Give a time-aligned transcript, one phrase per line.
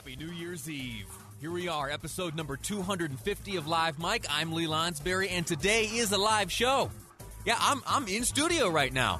[0.00, 1.04] Happy New Year's Eve.
[1.42, 4.24] Here we are, episode number 250 of Live Mike.
[4.30, 6.90] I'm Lee Lonsberry, and today is a live show.
[7.44, 9.18] Yeah, I'm, I'm in studio right now.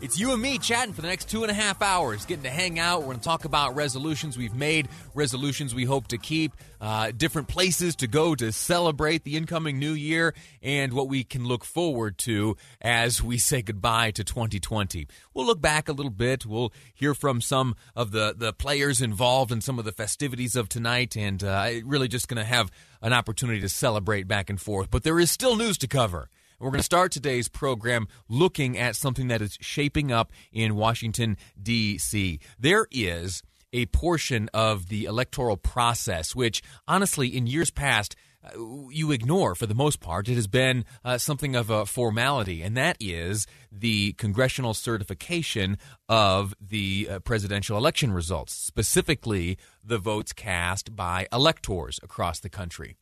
[0.00, 2.50] It's you and me chatting for the next two and a half hours, getting to
[2.50, 3.00] hang out.
[3.00, 7.48] We're going to talk about resolutions we've made, resolutions we hope to keep, uh, different
[7.48, 12.18] places to go to celebrate the incoming new year, and what we can look forward
[12.18, 15.06] to as we say goodbye to 2020.
[15.32, 16.44] We'll look back a little bit.
[16.44, 20.68] We'll hear from some of the, the players involved in some of the festivities of
[20.68, 22.70] tonight, and uh, really just going to have
[23.00, 24.90] an opportunity to celebrate back and forth.
[24.90, 26.28] But there is still news to cover.
[26.58, 31.36] We're going to start today's program looking at something that is shaping up in Washington,
[31.60, 32.38] D.C.
[32.58, 38.50] There is a portion of the electoral process which, honestly, in years past, uh,
[38.90, 40.28] you ignore for the most part.
[40.28, 45.76] It has been uh, something of a formality, and that is the congressional certification
[46.08, 52.96] of the uh, presidential election results, specifically the votes cast by electors across the country.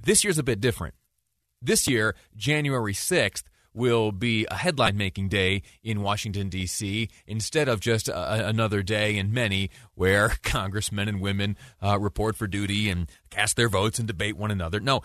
[0.00, 0.94] This year's a bit different.
[1.60, 3.42] This year, January 6th,
[3.74, 9.16] will be a headline making day in Washington, D.C., instead of just a, another day
[9.16, 14.08] in many where congressmen and women uh, report for duty and cast their votes and
[14.08, 14.80] debate one another.
[14.80, 15.02] No.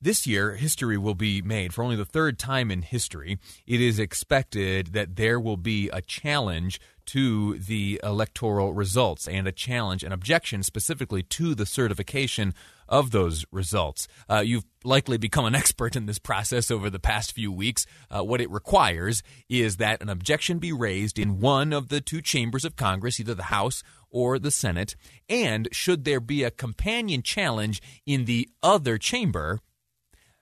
[0.00, 3.38] This year, history will be made for only the third time in history.
[3.66, 9.52] It is expected that there will be a challenge to the electoral results and a
[9.52, 12.54] challenge, an objection specifically to the certification
[12.88, 14.06] of those results.
[14.30, 17.84] Uh, you've likely become an expert in this process over the past few weeks.
[18.08, 22.22] Uh, what it requires is that an objection be raised in one of the two
[22.22, 24.94] chambers of Congress, either the House or the Senate,
[25.28, 29.60] and should there be a companion challenge in the other chamber,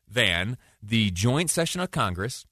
[0.09, 2.47] then the joint session of Congress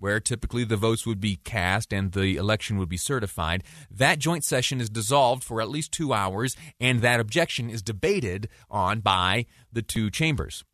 [0.00, 3.62] where typically the votes would be cast and the election would be certified.
[3.90, 8.48] That joint session is dissolved for at least two hours, and that objection is debated
[8.70, 10.64] on by the two chambers.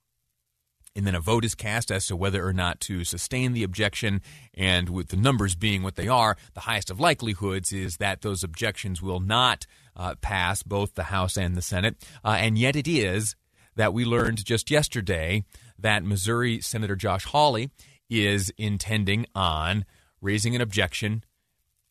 [0.94, 4.22] And then a vote is cast as to whether or not to sustain the objection.
[4.54, 8.42] And with the numbers being what they are, the highest of likelihoods is that those
[8.42, 11.96] objections will not uh, pass both the House and the Senate.
[12.24, 13.36] Uh, and yet it is
[13.74, 15.44] that we learned just yesterday
[15.78, 17.70] that Missouri Senator Josh Hawley
[18.08, 19.84] is intending on
[20.20, 21.24] raising an objection,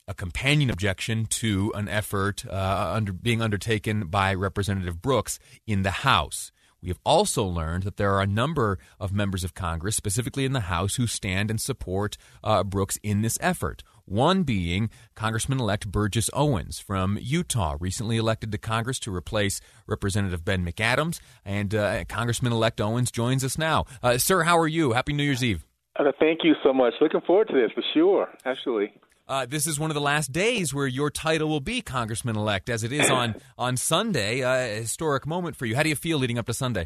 [0.08, 5.92] a companion objection to an effort uh, under, being undertaken by Representative Brooks in the
[5.92, 6.52] House.
[6.82, 10.54] We have also learned that there are a number of members of Congress, specifically in
[10.54, 13.82] the House, who stand and support uh, Brooks in this effort.
[14.06, 20.46] One being Congressman elect Burgess Owens from Utah, recently elected to Congress to replace Representative
[20.46, 21.20] Ben McAdams.
[21.44, 23.86] And uh, Congressman elect Owens joins us now.
[24.04, 24.94] Uh, sir, how are you?
[24.94, 25.66] Happy New Year's Eve.
[25.98, 26.94] Uh, thank you so much.
[27.02, 28.30] Looking forward to this for sure.
[28.46, 28.94] Actually.
[29.28, 32.70] Uh, this is one of the last days where your title will be Congressman elect,
[32.70, 34.44] as it is on on Sunday.
[34.44, 35.76] Uh, a historic moment for you.
[35.76, 36.86] How do you feel leading up to Sunday?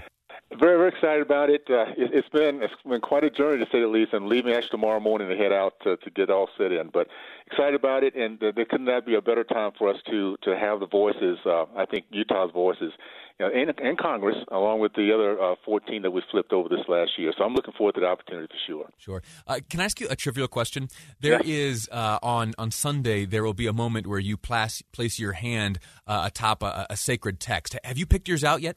[0.59, 1.63] Very, very excited about it.
[1.69, 4.13] Uh, it has been it's been quite a journey to say the least.
[4.13, 7.07] I'm leaving actually tomorrow morning to head out to, to get all set in, but
[7.47, 8.15] excited about it.
[8.15, 10.87] And uh, there couldn't that be a better time for us to to have the
[10.87, 11.37] voices.
[11.45, 12.91] Uh, I think Utah's voices
[13.39, 16.67] you know, in, in Congress, along with the other uh, 14 that we flipped over
[16.67, 17.31] this last year.
[17.37, 18.89] So I'm looking forward to the opportunity for sure.
[18.97, 19.23] Sure.
[19.47, 20.89] Uh, can I ask you a trivial question?
[21.21, 21.41] There yeah.
[21.45, 25.33] is uh, on on Sunday there will be a moment where you place place your
[25.33, 27.77] hand uh, atop a, a, sacred text.
[27.85, 28.75] Have you picked yours out yet?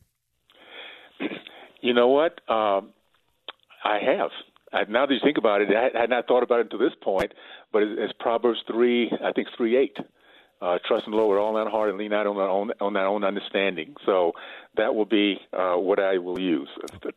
[1.93, 2.41] You know what?
[2.49, 2.89] Um,
[3.85, 4.31] I have.
[4.73, 6.95] I, now that you think about it, I had not thought about it to this
[7.03, 7.35] point,
[7.71, 9.99] but it's it's Proverbs three, I think three eight
[10.63, 12.71] uh, trust in the Lord with all that heart and lean not on that own
[12.81, 13.95] on that own understanding.
[14.07, 14.33] So
[14.77, 16.69] that will be uh, what I will use.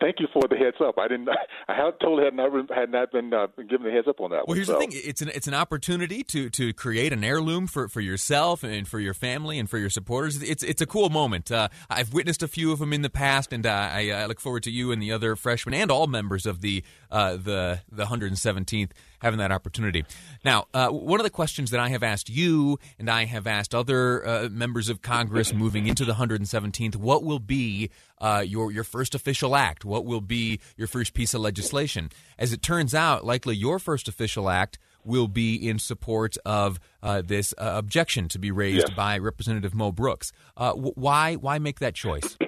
[0.02, 0.98] Thank you for the heads up.
[0.98, 1.30] I didn't.
[1.68, 4.40] I had told had not had not been uh, given the heads up on that.
[4.40, 4.74] Well, one, here's so.
[4.74, 8.64] the thing: it's an it's an opportunity to to create an heirloom for, for yourself
[8.64, 10.42] and for your family and for your supporters.
[10.42, 11.52] It's it's a cool moment.
[11.52, 14.40] Uh, I've witnessed a few of them in the past, and uh, I, I, look
[14.40, 18.06] forward to you and the other freshmen and all members of the uh, the the
[18.06, 18.92] 117th
[19.26, 20.06] having that opportunity.
[20.44, 23.74] Now, uh, one of the questions that I have asked you and I have asked
[23.74, 27.90] other uh, members of Congress moving into the 117th, what will be
[28.22, 29.84] uh, your your first official act?
[29.84, 32.12] What will be your first piece of legislation?
[32.38, 37.24] As it turns out, likely your first official act will be in support of uh,
[37.26, 38.96] this uh, objection to be raised yes.
[38.96, 40.32] by Representative Mo Brooks.
[40.56, 42.38] Uh, why why make that choice?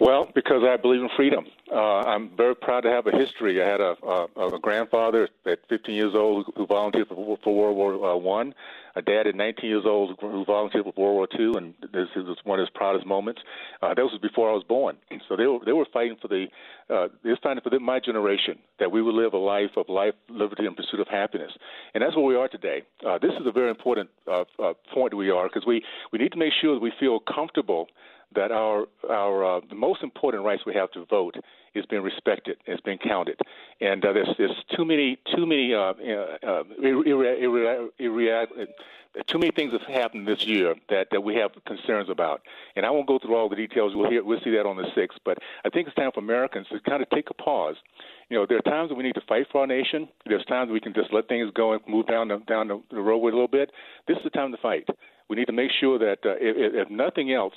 [0.00, 1.44] Well, because I believe in freedom.
[1.70, 3.62] Uh, I'm very proud to have a history.
[3.62, 7.76] I had a, a, a grandfather at 15 years old who volunteered for, for World
[7.76, 8.54] War uh, One.
[8.96, 12.24] a dad at 19 years old who volunteered for World War II, and this is
[12.44, 13.42] one of his proudest moments.
[13.82, 14.96] Uh, that was before I was born.
[15.28, 16.46] So they were they were fighting for the
[16.88, 19.88] uh, they were fighting for the, my generation that we would live a life of
[19.88, 21.52] life, liberty, and pursuit of happiness.
[21.94, 22.82] And that's where we are today.
[23.06, 26.32] Uh, this is a very important uh, uh, point we are because we we need
[26.32, 27.88] to make sure that we feel comfortable
[28.34, 31.36] that our our uh, the most important rights we have to vote
[31.74, 33.38] is being respected, is being counted,
[33.80, 38.68] and uh, there's there's too many too many uh, uh, irre- irre-
[39.26, 42.42] too many things have happened this year that, that we have concerns about.
[42.76, 43.94] And I won't go through all the details.
[43.94, 45.18] We'll hear we'll see that on the sixth.
[45.24, 47.76] But I think it's time for Americans to kind of take a pause.
[48.28, 50.08] You know, there are times that we need to fight for our nation.
[50.26, 53.00] There's times we can just let things go and move down the, down the, the
[53.00, 53.72] road a little bit.
[54.06, 54.86] This is the time to fight.
[55.28, 57.54] We need to make sure that uh, if, if nothing else,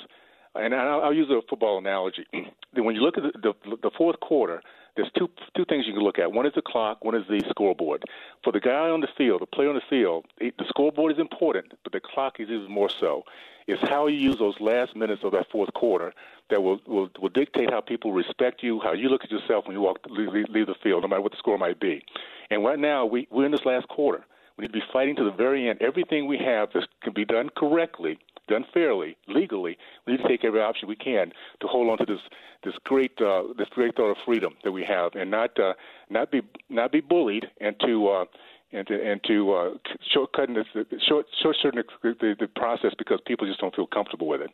[0.56, 2.26] and I'll, use a football analogy.
[2.74, 4.62] when you look at the, the, the fourth quarter,
[4.96, 6.34] there's two two things you can look at.
[6.34, 7.04] One is the clock.
[7.06, 8.04] One is the scoreboard.
[8.44, 11.74] For the guy on the field, the player on the field, the scoreboard is important,
[11.84, 13.24] but the clock is even more so.
[13.68, 16.14] It's how you use those last minutes of that fourth quarter
[16.50, 19.76] that will will, will dictate how people respect you, how you look at yourself when
[19.76, 22.04] you walk leave, leave the field, no matter what the score might be.
[22.50, 24.26] And right now, we we're in this last quarter.
[24.62, 25.82] We need to be fighting to the very end.
[25.82, 29.76] Everything we have that can be done correctly done fairly, legally,
[30.06, 31.32] we need to take every option we can
[31.62, 32.20] to hold on to this
[32.64, 35.74] this great uh, this great thought of freedom that we have, and not uh,
[36.12, 38.08] not be not be bullied into.
[38.08, 38.26] Uh,
[38.74, 39.70] and to, and to uh,
[40.16, 41.84] shortcutting this, short, short the,
[42.22, 44.50] the, the process because people just don't feel comfortable with it.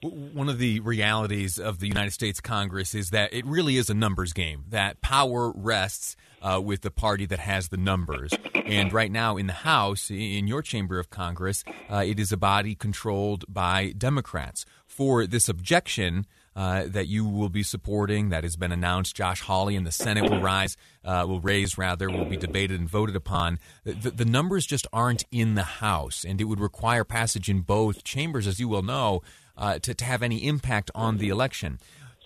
[0.00, 3.94] One of the realities of the United States Congress is that it really is a
[3.94, 8.32] numbers game, that power rests uh, with the party that has the numbers.
[8.54, 12.36] And right now in the House, in your chamber of Congress, uh, it is a
[12.36, 14.64] body controlled by Democrats.
[14.86, 19.14] For this objection, uh, that you will be supporting that has been announced.
[19.14, 22.88] Josh Hawley in the Senate will rise, uh, will raise rather, will be debated and
[22.88, 23.60] voted upon.
[23.84, 28.02] The, the, numbers just aren't in the House, and it would require passage in both
[28.02, 29.22] chambers, as you will know
[29.58, 31.78] uh, to, to have any impact on the election.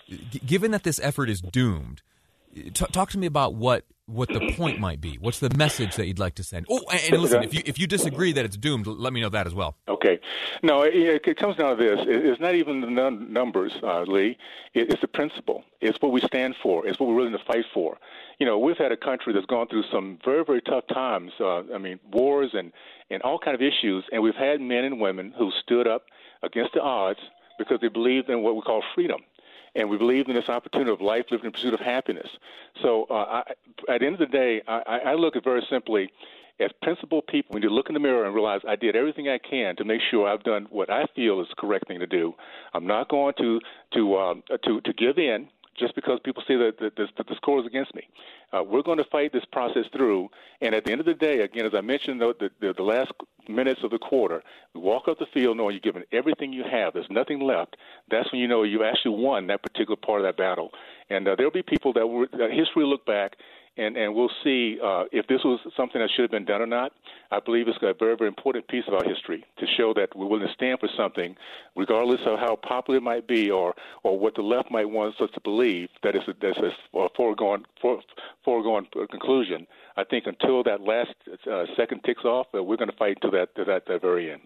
[0.07, 2.01] G- given that this effort is doomed,
[2.53, 5.15] t- talk to me about what what the point might be.
[5.15, 6.65] What's the message that you'd like to send?
[6.69, 9.47] Oh, and, listen, if you if you disagree that it's doomed, let me know that
[9.47, 9.77] as well.
[9.87, 10.19] Okay,
[10.61, 10.93] no, it,
[11.25, 14.37] it comes down to this: it's not even the numbers, uh, Lee.
[14.73, 15.63] It's the principle.
[15.79, 16.85] It's what we stand for.
[16.85, 17.97] It's what we're willing to fight for.
[18.39, 21.31] You know, we've had a country that's gone through some very very tough times.
[21.39, 22.73] Uh, I mean, wars and
[23.09, 26.03] and all kind of issues, and we've had men and women who stood up
[26.43, 27.19] against the odds
[27.57, 29.21] because they believed in what we call freedom.
[29.75, 32.27] And we believed in this opportunity of life lived in pursuit of happiness.
[32.83, 33.41] So, uh, I,
[33.91, 36.11] at the end of the day, I, I look at very simply
[36.59, 39.39] as principled people, when you look in the mirror and realize I did everything I
[39.39, 42.33] can to make sure I've done what I feel is the correct thing to do,
[42.73, 43.59] I'm not going to
[43.95, 47.59] to um, to to give in just because people say that, that, that the score
[47.59, 48.07] is against me.
[48.51, 50.29] Uh, we're going to fight this process through,
[50.61, 53.11] and at the end of the day, again, as I mentioned, the, the, the last
[53.47, 54.43] minutes of the quarter,
[54.73, 56.93] you walk up the field knowing you've given everything you have.
[56.93, 57.75] There's nothing left.
[58.09, 60.71] That's when you know you actually won that particular part of that battle.
[61.09, 63.37] And uh, there'll be people that, were, that history will look back
[63.77, 66.67] and and we'll see uh, if this was something that should have been done or
[66.67, 66.93] not.
[67.31, 70.27] I believe it's a very very important piece of our history to show that we're
[70.27, 71.35] willing to stand for something,
[71.75, 73.73] regardless of how popular it might be or
[74.03, 77.65] or what the left might want us to believe that it's a, that's a foregone
[77.81, 78.01] for,
[78.43, 79.67] foregone conclusion.
[79.97, 81.15] I think until that last
[81.51, 84.31] uh, second ticks off, uh, we're going to fight to that to that, that very
[84.31, 84.41] end.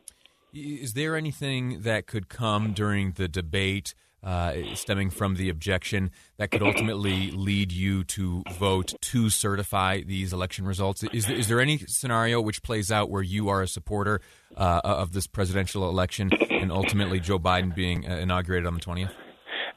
[0.53, 3.93] Is there anything that could come during the debate?
[4.27, 10.33] Uh, stemming from the objection that could ultimately lead you to vote to certify these
[10.33, 11.01] election results?
[11.13, 14.19] Is, is there any scenario which plays out where you are a supporter
[14.57, 19.11] uh, of this presidential election and ultimately Joe Biden being uh, inaugurated on the 20th?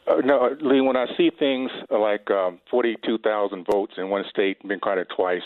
[0.06, 0.80] Uh, no, Lee.
[0.80, 5.42] When I see things like um, 42,000 votes in one state being counted twice,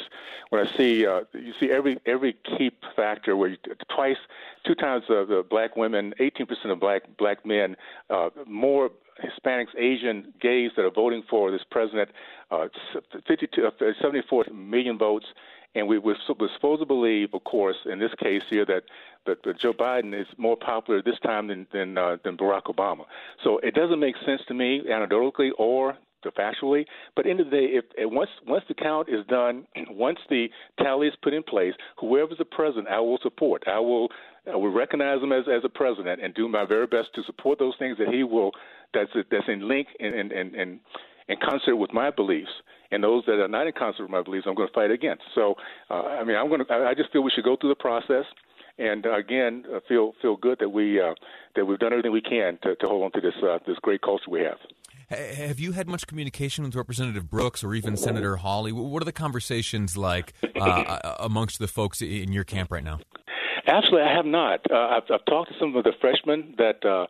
[0.50, 3.56] when I see uh, you see every every key factor where you,
[3.94, 4.16] twice,
[4.64, 7.76] two times uh, the black women, 18% of black black men,
[8.10, 8.90] uh, more
[9.22, 12.10] Hispanics, Asian, gays that are voting for this president,
[12.50, 12.66] uh,
[13.26, 13.70] 52, uh,
[14.00, 15.26] 74 million votes.
[15.74, 18.84] And we were, we're supposed to believe, of course, in this case here, that,
[19.26, 23.04] that, that Joe Biden is more popular this time than than, uh, than Barack Obama.
[23.42, 25.96] So it doesn't make sense to me, anecdotally or
[26.30, 26.86] factually.
[27.16, 30.48] But end of the day, if, if once once the count is done, once the
[30.78, 33.64] tally is put in place, whoever's the president, I will support.
[33.66, 34.08] I will
[34.50, 37.58] I will recognize him as as a president and do my very best to support
[37.58, 38.52] those things that he will
[38.92, 40.54] that's that's in link and and and.
[40.54, 40.80] and
[41.26, 42.50] in concert with my beliefs,
[42.94, 45.24] and those that are not in concert with my beliefs, I'm going to fight against.
[45.34, 45.56] So,
[45.90, 46.72] uh, I mean, I'm going to.
[46.72, 48.24] I just feel we should go through the process,
[48.78, 51.14] and uh, again, uh, feel feel good that we uh,
[51.56, 54.02] that we've done everything we can to, to hold on to this uh, this great
[54.02, 54.58] culture we have.
[55.10, 58.72] Have you had much communication with Representative Brooks or even Senator Hawley?
[58.72, 63.00] What are the conversations like uh, amongst the folks in your camp right now?
[63.66, 64.60] Actually, I have not.
[64.70, 67.06] Uh, I've, I've talked to some of the freshmen that uh,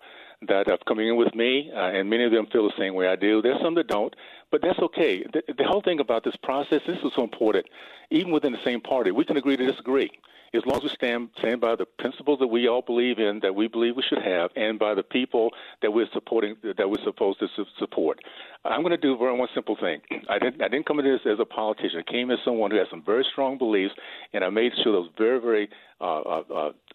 [0.48, 3.08] that are coming in with me, uh, and many of them feel the same way
[3.08, 3.40] I do.
[3.42, 4.14] There's some that don't,
[4.54, 5.24] but that's okay.
[5.24, 7.66] The, the whole thing about this process, this is so important.
[8.10, 10.12] Even within the same party, we can agree to disagree
[10.54, 13.56] as long as we stand stand by the principles that we all believe in, that
[13.56, 15.50] we believe we should have, and by the people
[15.82, 17.48] that we're supporting, that we're supposed to
[17.80, 18.20] support.
[18.64, 20.02] I'm going to do very one simple thing.
[20.28, 22.04] I didn't I didn't come into this as a politician.
[22.06, 23.94] I came as someone who has some very strong beliefs,
[24.32, 25.68] and I made sure those very very
[26.00, 26.42] uh, uh,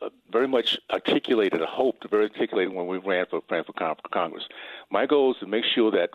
[0.01, 1.61] uh, very much articulated.
[1.61, 4.47] I hoped very articulated when we ran for ran for Congress.
[4.89, 6.11] My goal is to make sure that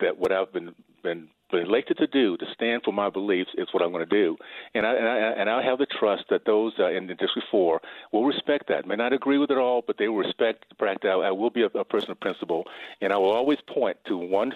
[0.00, 3.66] that what I've been been been elected to do to stand for my beliefs is
[3.72, 4.36] what I'm going to do,
[4.74, 7.48] and I and I, and I have the trust that those uh, in the District
[7.50, 7.80] Four
[8.12, 8.86] will respect that.
[8.86, 11.10] May not agree with it all, but they will respect the practice.
[11.12, 12.64] I, I will be a, a person of principle,
[13.00, 14.52] and I will always point to one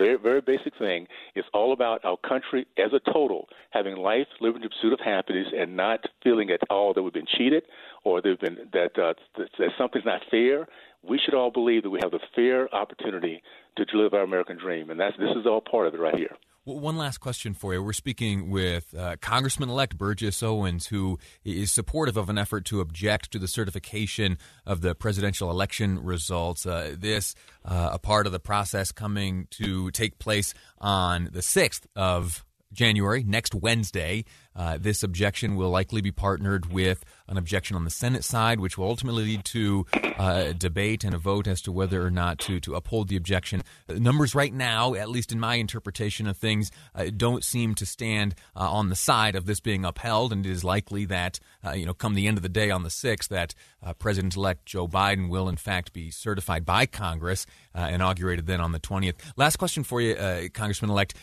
[0.00, 1.06] very, very basic thing.
[1.34, 5.48] It's all about our country as a total having life, living in pursuit of happiness,
[5.54, 7.64] and not feeling at all that we've been cheated
[8.02, 10.66] or that, been, that, uh, that, that something's not fair.
[11.02, 13.42] We should all believe that we have the fair opportunity
[13.76, 16.36] to live our American dream, and that's this is all part of it right here.
[16.66, 17.82] Well, one last question for you.
[17.82, 22.82] We're speaking with uh, Congressman elect Burgess Owens, who is supportive of an effort to
[22.82, 24.36] object to the certification
[24.66, 26.66] of the presidential election results.
[26.66, 27.34] Uh, this,
[27.64, 33.24] uh, a part of the process coming to take place on the 6th of January,
[33.24, 34.24] next Wednesday.
[34.54, 38.76] Uh, this objection will likely be partnered with an objection on the Senate side, which
[38.76, 42.38] will ultimately lead to uh, a debate and a vote as to whether or not
[42.38, 43.62] to, to uphold the objection.
[43.86, 47.86] The numbers right now, at least in my interpretation of things, uh, don't seem to
[47.86, 51.72] stand uh, on the side of this being upheld, and it is likely that, uh,
[51.72, 54.66] you know, come the end of the day on the 6th, that uh, President elect
[54.66, 59.14] Joe Biden will, in fact, be certified by Congress, inaugurated then on the 20th.
[59.36, 60.14] Last question for you,
[60.52, 61.14] Congressman elect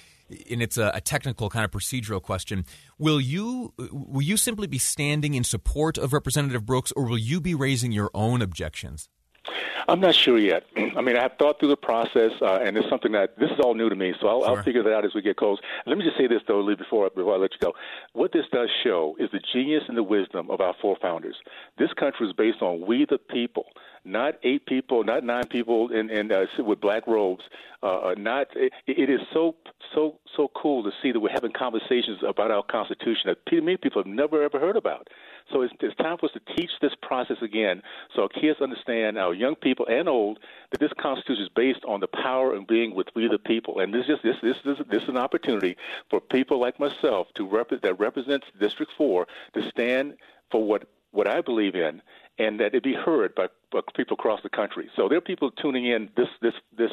[0.50, 2.66] and it's a, a, technical kind of procedural question.
[2.98, 7.40] Will you will you simply be standing in support of Representative Brooks, or will you
[7.40, 9.10] be raising your own objections?
[9.88, 10.64] I'm not sure yet.
[10.78, 13.60] I mean, I have thought through the process, uh, and it's something that this is
[13.60, 14.58] all new to me, so I'll, sure.
[14.58, 15.60] I'll figure that out as we get close.
[15.86, 17.74] Let me just say this, though, Lee, before, before I let you go.
[18.14, 21.36] What this does show is the genius and the wisdom of our four founders.
[21.78, 23.66] This country is based on we the people
[24.08, 27.44] not eight people, not nine people in, in uh, with black robes.
[27.84, 29.56] Uh, uh, not it, it is so
[29.94, 34.02] so so cool to see that we're having conversations about our Constitution that many people
[34.02, 35.10] have never ever heard about.
[35.52, 37.82] So it's, it's time for us to teach this process again,
[38.14, 40.40] so our kids understand, our young people and old,
[40.72, 43.80] that this Constitution is based on the power and being with we the people.
[43.80, 45.78] And this is this this this, this is an opportunity
[46.10, 50.16] for people like myself to rep- that represents District Four to stand
[50.52, 52.02] for what what I believe in
[52.40, 54.90] and that it be heard by, by, people across the country.
[54.96, 56.92] So there are people tuning in this this this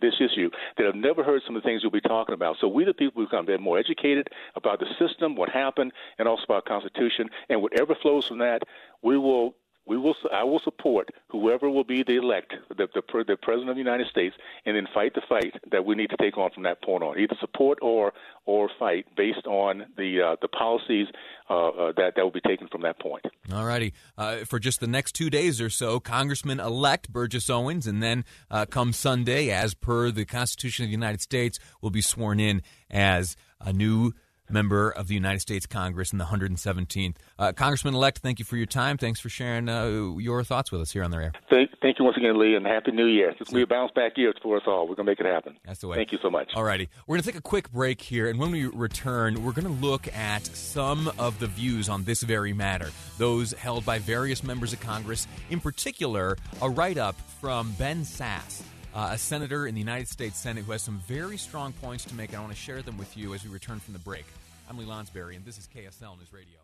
[0.00, 2.56] this issue that have never heard some of the things you'll be talking about.
[2.60, 6.44] So we the people become bit more educated about the system, what happened, and also
[6.44, 8.62] about Constitution, and whatever flows from that,
[9.02, 9.54] we will
[9.90, 13.74] we will I will support whoever will be the elect, the, the, the president of
[13.74, 16.62] the United States, and then fight the fight that we need to take on from
[16.62, 17.18] that point on.
[17.18, 18.12] Either support or
[18.46, 21.08] or fight based on the uh, the policies
[21.50, 23.24] uh, uh, that that will be taken from that point.
[23.52, 23.92] All righty.
[24.16, 28.24] Uh, for just the next two days or so, Congressman elect Burgess Owens, and then
[28.48, 32.62] uh, come Sunday, as per the Constitution of the United States, will be sworn in
[32.88, 34.12] as a new
[34.52, 37.16] member of the United States Congress in the 117th.
[37.38, 38.96] Uh, Congressman elect, thank you for your time.
[38.96, 41.32] Thanks for sharing uh, your thoughts with us here on the air.
[41.48, 43.30] Thank, thank you once again, Lee, and Happy New Year.
[43.30, 44.82] It's going to be a bounce back year for us all.
[44.88, 45.56] We're going to make it happen.
[45.64, 45.96] That's the way.
[45.96, 46.52] Thank you so much.
[46.54, 46.88] All righty.
[47.06, 49.86] We're going to take a quick break here, and when we return, we're going to
[49.86, 54.72] look at some of the views on this very matter, those held by various members
[54.72, 58.62] of Congress, in particular, a write up from Ben Sasse
[58.94, 62.14] uh, a senator in the United States Senate who has some very strong points to
[62.14, 62.30] make.
[62.30, 64.24] And I want to share them with you as we return from the break.
[64.68, 66.58] I'm Lee Lonsberry, and this is KSL News Radio.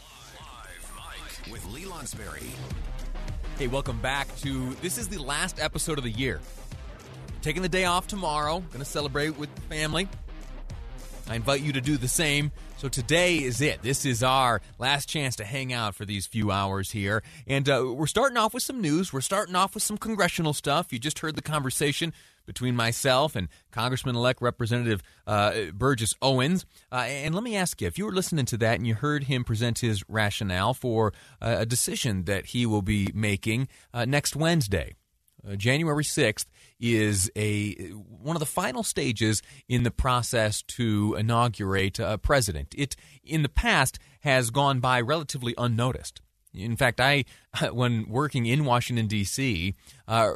[0.00, 2.48] Live Mike with Lee Lonsberry.
[3.58, 6.40] Hey, welcome back to this is the last episode of the year.
[7.42, 10.08] Taking the day off tomorrow, going to celebrate with family.
[11.28, 12.52] I invite you to do the same.
[12.76, 13.82] So today is it.
[13.82, 17.22] This is our last chance to hang out for these few hours here.
[17.46, 19.12] And uh, we're starting off with some news.
[19.12, 20.92] We're starting off with some congressional stuff.
[20.92, 22.12] You just heard the conversation
[22.46, 26.64] between myself and Congressman elect Representative uh, Burgess Owens.
[26.92, 29.24] Uh, and let me ask you if you were listening to that and you heard
[29.24, 34.36] him present his rationale for uh, a decision that he will be making uh, next
[34.36, 34.94] Wednesday.
[35.46, 36.46] Uh, January 6th
[36.80, 42.74] is a one of the final stages in the process to inaugurate a president.
[42.76, 46.20] It in the past has gone by relatively unnoticed.
[46.52, 47.24] In fact, I
[47.72, 49.74] when working in Washington D.C.,
[50.08, 50.32] uh,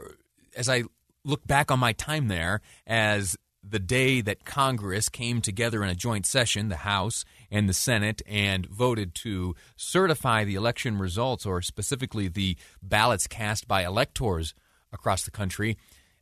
[0.56, 0.84] as I
[1.24, 5.94] look back on my time there as the day that Congress came together in a
[5.94, 11.60] joint session, the House and the Senate, and voted to certify the election results, or
[11.60, 14.54] specifically the ballots cast by electors
[14.92, 15.76] across the country,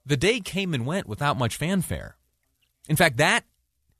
[0.05, 2.17] the day came and went without much fanfare.
[2.89, 3.45] In fact, that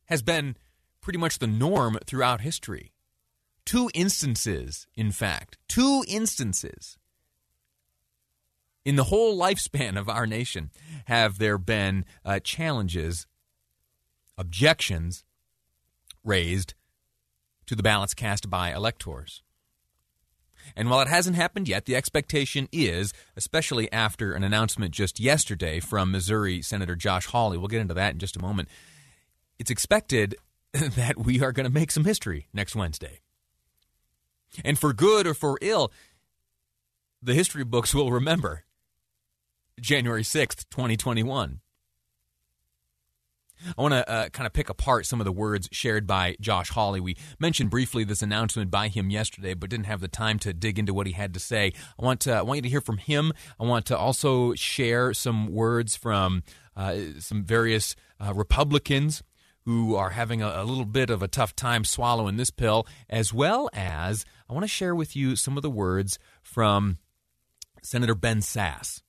[0.07, 0.57] has been
[1.01, 2.93] pretty much the norm throughout history.
[3.65, 6.97] Two instances, in fact, two instances
[8.89, 10.71] in the whole lifespan of our nation
[11.05, 13.27] have there been uh, challenges,
[14.39, 15.25] objections
[16.25, 16.73] raised
[17.67, 19.43] to the ballots cast by electors.
[20.77, 25.81] And while it hasn't happened yet, the expectation is, especially after an announcement just yesterday
[25.81, 28.69] from Missouri Senator Josh Hawley, we'll get into that in just a moment,
[29.59, 30.37] it's expected
[30.73, 33.21] that we are going to make some history next Wednesday.
[34.65, 35.93] And for good or for ill,
[37.23, 38.65] the history books will remember
[39.81, 41.61] January 6th, 2021.
[43.77, 46.71] I want to uh, kind of pick apart some of the words shared by Josh
[46.71, 47.01] Hawley.
[47.01, 50.79] We mentioned briefly this announcement by him yesterday, but didn't have the time to dig
[50.79, 51.73] into what he had to say.
[51.99, 53.33] I want to, I want you to hear from him.
[53.59, 56.43] I want to also share some words from
[56.77, 59.23] uh, some various uh, Republicans
[59.65, 63.35] who are having a, a, little bit of a tough time swallowing this pill, as
[63.35, 66.99] well as I want to share with you some of the words from
[67.83, 69.03] Senator Ben Sasse.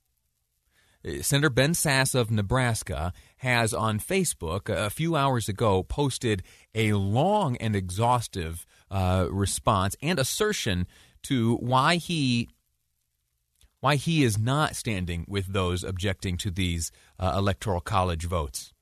[1.07, 6.43] Uh, Senator Ben Sasse of Nebraska has on Facebook a few hours ago posted
[6.75, 10.87] a long and exhaustive uh, response and assertion
[11.23, 12.49] to why he
[13.81, 18.73] why he is not standing with those objecting to these uh, electoral college votes.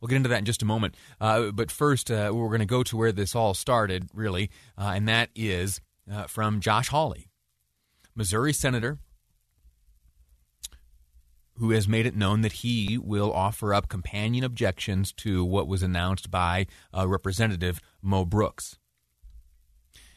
[0.00, 0.96] We'll get into that in just a moment.
[1.18, 4.92] Uh, but first, uh, we're going to go to where this all started, really, uh,
[4.94, 5.80] and that is
[6.12, 7.30] uh, from Josh Hawley,
[8.14, 8.98] Missouri Senator,
[11.58, 15.82] who has made it known that he will offer up companion objections to what was
[15.82, 18.78] announced by uh, Representative Mo Brooks.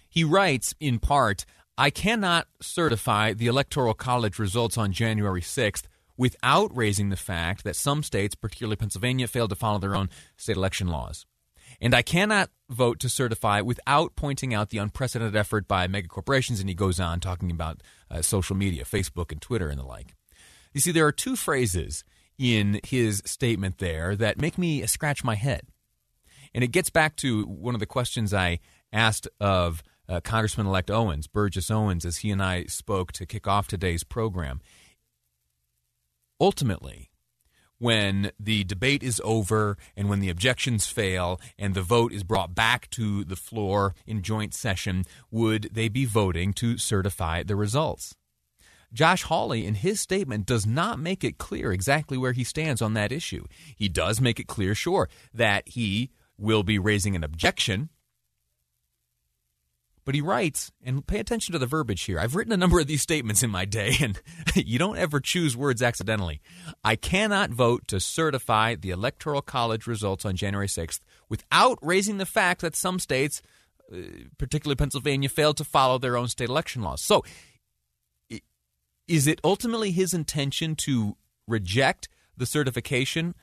[0.07, 1.45] He writes, in part,
[1.77, 5.83] I cannot certify the Electoral College results on January 6th
[6.17, 10.57] without raising the fact that some states, particularly Pennsylvania, failed to follow their own state
[10.57, 11.25] election laws.
[11.79, 16.59] And I cannot vote to certify without pointing out the unprecedented effort by megacorporations.
[16.59, 20.13] And he goes on talking about uh, social media, Facebook and Twitter and the like.
[20.73, 22.03] You see, there are two phrases
[22.37, 25.67] in his statement there that make me scratch my head.
[26.53, 28.59] And it gets back to one of the questions I
[28.91, 33.47] asked of uh, Congressman elect Owens, Burgess Owens, as he and I spoke to kick
[33.47, 34.59] off today's program
[36.41, 37.11] ultimately,
[37.77, 42.53] when the debate is over and when the objections fail and the vote is brought
[42.53, 48.15] back to the floor in joint session, would they be voting to certify the results?
[48.93, 52.93] Josh Hawley, in his statement, does not make it clear exactly where he stands on
[52.93, 53.45] that issue.
[53.75, 57.89] He does make it clear, sure, that he will be raising an objection
[60.03, 62.19] but he writes, and pay attention to the verbiage here.
[62.19, 64.19] I've written a number of these statements in my day, and
[64.55, 66.41] you don't ever choose words accidentally.
[66.83, 72.25] I cannot vote to certify the Electoral College results on January 6th without raising the
[72.25, 73.41] fact that some states,
[73.93, 73.97] uh,
[74.37, 77.01] particularly Pennsylvania, failed to follow their own state election laws.
[77.01, 77.23] So,
[79.11, 83.35] is it ultimately his intention to reject the certification,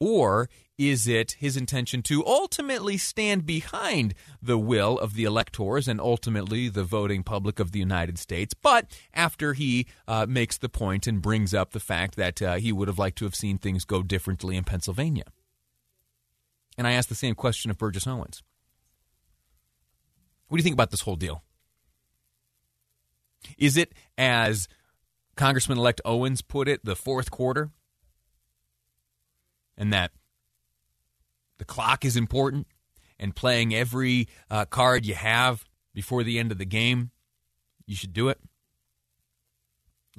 [0.00, 6.00] or is it his intention to ultimately stand behind the will of the electors and
[6.00, 8.52] ultimately the voting public of the United States?
[8.52, 12.72] But after he uh, makes the point and brings up the fact that uh, he
[12.72, 15.26] would have liked to have seen things go differently in Pennsylvania.
[16.76, 18.42] And I ask the same question of Burgess Owens.
[20.48, 21.44] What do you think about this whole deal?
[23.58, 24.68] Is it, as
[25.36, 27.70] Congressman elect Owens put it, the fourth quarter?
[29.76, 30.12] And that
[31.58, 32.66] the clock is important,
[33.18, 37.10] and playing every uh, card you have before the end of the game,
[37.86, 38.40] you should do it.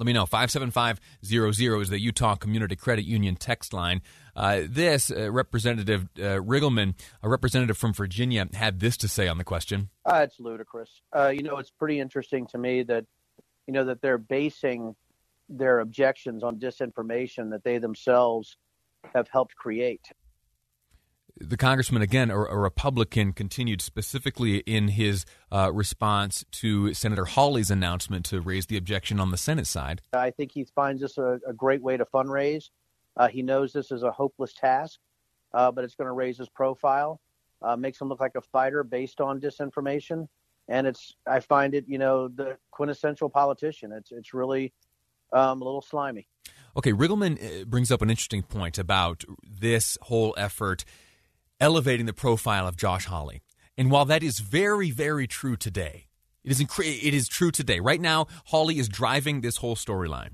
[0.02, 0.26] Let me know.
[0.26, 4.02] 57500 is the Utah Community Credit Union text line.
[4.36, 9.38] Uh, this, uh, Representative uh, Riggleman, a representative from Virginia, had this to say on
[9.38, 9.90] the question.
[10.04, 10.90] Uh, it's ludicrous.
[11.16, 13.06] Uh, you know, it's pretty interesting to me that,
[13.68, 14.96] you know, that they're basing
[15.48, 18.58] their objections on disinformation that they themselves
[19.14, 20.08] have helped create
[21.38, 27.72] the congressman, again, a, a, Republican, continued specifically in his uh, response to Senator Hawley's
[27.72, 30.02] announcement to raise the objection on the Senate side.
[30.14, 32.70] I think he finds this a, a great way to fundraise.
[33.18, 35.00] Uh, he knows this is a hopeless task,
[35.54, 37.20] uh, but it's going to raise his profile,
[37.62, 40.28] uh, makes him look like a fighter based on disinformation.
[40.68, 43.92] And it's, I find it, you know, the quintessential politician.
[43.92, 44.72] It's, it's really
[45.34, 46.28] um, a little slimy.
[46.78, 50.86] Okay, Riggleman uh, brings up an interesting point about this whole effort
[51.62, 53.42] elevating the profile of Josh Hawley.
[53.78, 56.08] And while that is very, very true today,
[56.44, 57.80] it is, incre- it is true today.
[57.80, 60.32] Right now, Hawley is driving this whole storyline.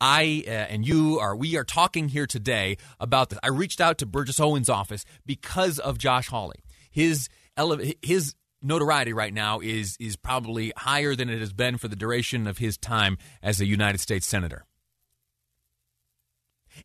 [0.00, 3.38] I uh, and you are we are talking here today about this.
[3.42, 6.64] I reached out to Burgess Owens' office because of Josh Hawley.
[6.90, 11.88] His ele- his notoriety right now is is probably higher than it has been for
[11.88, 14.64] the duration of his time as a United States senator.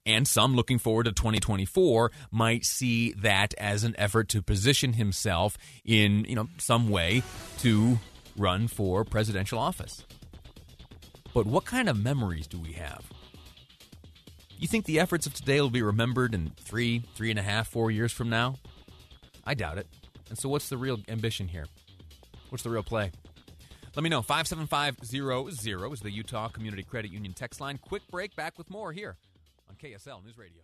[0.06, 5.58] And some looking forward to 2024 might see that as an effort to position himself
[5.86, 7.24] in, you know, some way
[7.60, 8.00] to
[8.38, 10.04] run for presidential office.
[11.34, 13.04] But what kind of memories do we have?
[14.58, 17.68] You think the efforts of today will be remembered in three, three and a half,
[17.68, 18.56] four years from now?
[19.46, 19.88] I doubt it.
[20.30, 21.66] And so, what's the real ambition here?
[22.50, 23.12] What's the real play?
[23.96, 24.22] Let me know.
[24.22, 27.78] 57500 is the Utah Community Credit Union text line.
[27.78, 29.18] Quick break, back with more here
[29.84, 30.62] KSL News Radio.